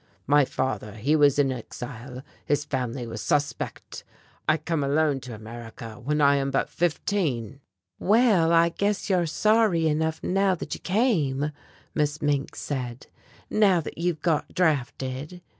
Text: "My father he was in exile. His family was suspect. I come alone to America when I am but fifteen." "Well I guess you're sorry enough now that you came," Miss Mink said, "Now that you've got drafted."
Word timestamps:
"My 0.25 0.45
father 0.45 0.93
he 0.95 1.15
was 1.15 1.37
in 1.37 1.51
exile. 1.51 2.23
His 2.47 2.65
family 2.65 3.05
was 3.05 3.21
suspect. 3.21 4.03
I 4.49 4.57
come 4.57 4.83
alone 4.83 5.19
to 5.19 5.35
America 5.35 5.99
when 6.03 6.19
I 6.21 6.37
am 6.37 6.49
but 6.49 6.71
fifteen." 6.71 7.59
"Well 7.99 8.51
I 8.51 8.69
guess 8.69 9.11
you're 9.11 9.27
sorry 9.27 9.87
enough 9.87 10.19
now 10.23 10.55
that 10.55 10.73
you 10.73 10.79
came," 10.79 11.51
Miss 11.93 12.19
Mink 12.19 12.55
said, 12.55 13.05
"Now 13.51 13.79
that 13.79 13.99
you've 13.99 14.23
got 14.23 14.55
drafted." 14.55 15.39